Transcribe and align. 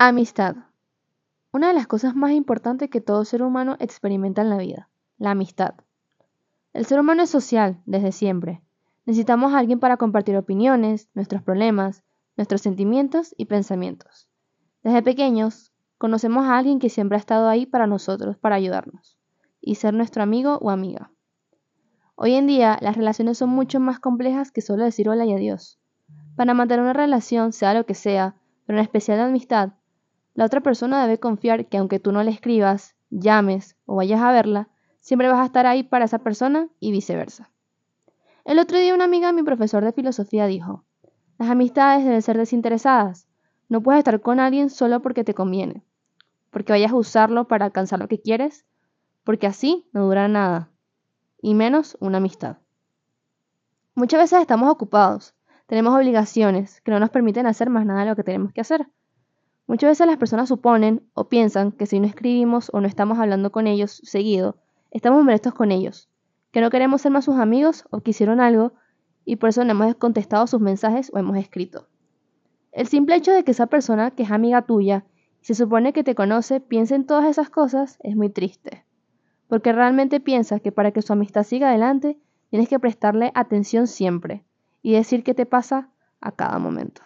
Amistad. 0.00 0.54
Una 1.50 1.66
de 1.66 1.74
las 1.74 1.88
cosas 1.88 2.14
más 2.14 2.30
importantes 2.30 2.88
que 2.88 3.00
todo 3.00 3.24
ser 3.24 3.42
humano 3.42 3.76
experimenta 3.80 4.42
en 4.42 4.48
la 4.48 4.56
vida, 4.56 4.88
la 5.18 5.32
amistad. 5.32 5.74
El 6.72 6.86
ser 6.86 7.00
humano 7.00 7.24
es 7.24 7.30
social 7.30 7.82
desde 7.84 8.12
siempre. 8.12 8.62
Necesitamos 9.06 9.52
a 9.52 9.58
alguien 9.58 9.80
para 9.80 9.96
compartir 9.96 10.36
opiniones, 10.36 11.08
nuestros 11.14 11.42
problemas, 11.42 12.04
nuestros 12.36 12.60
sentimientos 12.60 13.34
y 13.36 13.46
pensamientos. 13.46 14.28
Desde 14.84 15.02
pequeños, 15.02 15.72
conocemos 15.98 16.46
a 16.46 16.58
alguien 16.58 16.78
que 16.78 16.90
siempre 16.90 17.16
ha 17.16 17.18
estado 17.18 17.48
ahí 17.48 17.66
para 17.66 17.88
nosotros, 17.88 18.38
para 18.38 18.54
ayudarnos, 18.54 19.18
y 19.60 19.74
ser 19.74 19.94
nuestro 19.94 20.22
amigo 20.22 20.58
o 20.62 20.70
amiga. 20.70 21.10
Hoy 22.14 22.34
en 22.34 22.46
día, 22.46 22.78
las 22.82 22.96
relaciones 22.96 23.38
son 23.38 23.50
mucho 23.50 23.80
más 23.80 23.98
complejas 23.98 24.52
que 24.52 24.60
solo 24.60 24.84
decir 24.84 25.08
hola 25.08 25.26
y 25.26 25.32
adiós. 25.32 25.80
Para 26.36 26.54
mantener 26.54 26.84
una 26.84 26.92
relación, 26.92 27.52
sea 27.52 27.74
lo 27.74 27.84
que 27.84 27.94
sea, 27.94 28.36
pero 28.64 28.78
en 28.78 28.84
especial 28.84 29.18
la 29.18 29.24
amistad, 29.24 29.72
la 30.38 30.44
otra 30.44 30.60
persona 30.60 31.02
debe 31.02 31.18
confiar 31.18 31.66
que 31.66 31.78
aunque 31.78 31.98
tú 31.98 32.12
no 32.12 32.22
le 32.22 32.30
escribas, 32.30 32.94
llames 33.10 33.74
o 33.86 33.96
vayas 33.96 34.20
a 34.20 34.30
verla, 34.30 34.68
siempre 35.00 35.26
vas 35.26 35.40
a 35.40 35.46
estar 35.46 35.66
ahí 35.66 35.82
para 35.82 36.04
esa 36.04 36.20
persona 36.20 36.68
y 36.78 36.92
viceversa. 36.92 37.50
El 38.44 38.60
otro 38.60 38.78
día 38.78 38.94
una 38.94 39.02
amiga 39.02 39.26
de 39.26 39.32
mi 39.32 39.42
profesor 39.42 39.84
de 39.84 39.92
filosofía 39.92 40.46
dijo, 40.46 40.84
las 41.38 41.50
amistades 41.50 42.04
deben 42.04 42.22
ser 42.22 42.38
desinteresadas. 42.38 43.26
No 43.68 43.82
puedes 43.82 43.98
estar 43.98 44.20
con 44.20 44.38
alguien 44.38 44.70
solo 44.70 45.02
porque 45.02 45.24
te 45.24 45.34
conviene, 45.34 45.82
porque 46.50 46.72
vayas 46.72 46.92
a 46.92 46.96
usarlo 46.96 47.48
para 47.48 47.64
alcanzar 47.64 47.98
lo 47.98 48.06
que 48.06 48.20
quieres, 48.20 48.64
porque 49.24 49.48
así 49.48 49.88
no 49.92 50.04
dura 50.04 50.28
nada, 50.28 50.70
y 51.42 51.54
menos 51.54 51.96
una 51.98 52.18
amistad. 52.18 52.58
Muchas 53.96 54.20
veces 54.20 54.40
estamos 54.40 54.70
ocupados, 54.70 55.34
tenemos 55.66 55.96
obligaciones 55.96 56.80
que 56.82 56.92
no 56.92 57.00
nos 57.00 57.10
permiten 57.10 57.48
hacer 57.48 57.70
más 57.70 57.84
nada 57.84 58.02
de 58.02 58.10
lo 58.10 58.14
que 58.14 58.22
tenemos 58.22 58.52
que 58.52 58.60
hacer. 58.60 58.86
Muchas 59.68 59.90
veces 59.90 60.06
las 60.06 60.16
personas 60.16 60.48
suponen 60.48 61.02
o 61.12 61.28
piensan 61.28 61.72
que 61.72 61.84
si 61.84 62.00
no 62.00 62.06
escribimos 62.06 62.70
o 62.72 62.80
no 62.80 62.88
estamos 62.88 63.18
hablando 63.18 63.52
con 63.52 63.66
ellos 63.66 64.00
seguido, 64.02 64.56
estamos 64.90 65.22
molestos 65.22 65.52
con 65.52 65.72
ellos, 65.72 66.08
que 66.52 66.62
no 66.62 66.70
queremos 66.70 67.02
ser 67.02 67.12
más 67.12 67.26
sus 67.26 67.36
amigos 67.36 67.84
o 67.90 68.00
que 68.00 68.12
hicieron 68.12 68.40
algo 68.40 68.72
y 69.26 69.36
por 69.36 69.50
eso 69.50 69.62
no 69.64 69.72
hemos 69.72 69.94
contestado 69.96 70.46
sus 70.46 70.62
mensajes 70.62 71.10
o 71.12 71.18
hemos 71.18 71.36
escrito. 71.36 71.86
El 72.72 72.86
simple 72.86 73.14
hecho 73.16 73.30
de 73.30 73.44
que 73.44 73.50
esa 73.50 73.66
persona 73.66 74.10
que 74.10 74.22
es 74.22 74.30
amiga 74.30 74.62
tuya 74.62 75.04
y 75.42 75.44
se 75.44 75.54
supone 75.54 75.92
que 75.92 76.02
te 76.02 76.14
conoce 76.14 76.60
piense 76.60 76.94
en 76.94 77.04
todas 77.04 77.26
esas 77.26 77.50
cosas 77.50 77.98
es 78.02 78.16
muy 78.16 78.30
triste, 78.30 78.86
porque 79.48 79.74
realmente 79.74 80.18
piensas 80.18 80.62
que 80.62 80.72
para 80.72 80.92
que 80.92 81.02
su 81.02 81.12
amistad 81.12 81.42
siga 81.42 81.68
adelante 81.68 82.18
tienes 82.48 82.70
que 82.70 82.78
prestarle 82.78 83.32
atención 83.34 83.86
siempre 83.86 84.44
y 84.80 84.94
decir 84.94 85.22
qué 85.24 85.34
te 85.34 85.44
pasa 85.44 85.90
a 86.22 86.32
cada 86.32 86.58
momento. 86.58 87.02